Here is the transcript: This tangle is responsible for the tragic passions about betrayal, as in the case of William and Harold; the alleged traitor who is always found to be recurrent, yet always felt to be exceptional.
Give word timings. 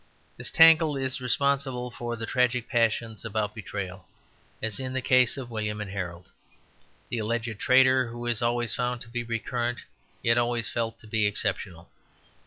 This 0.35 0.49
tangle 0.49 0.97
is 0.97 1.21
responsible 1.21 1.91
for 1.91 2.15
the 2.15 2.25
tragic 2.25 2.67
passions 2.67 3.23
about 3.23 3.53
betrayal, 3.53 4.07
as 4.59 4.79
in 4.79 4.93
the 4.93 4.99
case 5.03 5.37
of 5.37 5.51
William 5.51 5.79
and 5.79 5.91
Harold; 5.91 6.31
the 7.09 7.19
alleged 7.19 7.59
traitor 7.59 8.07
who 8.07 8.25
is 8.25 8.41
always 8.41 8.73
found 8.73 9.01
to 9.01 9.09
be 9.09 9.23
recurrent, 9.23 9.81
yet 10.23 10.39
always 10.39 10.67
felt 10.67 10.99
to 11.01 11.07
be 11.07 11.27
exceptional. 11.27 11.91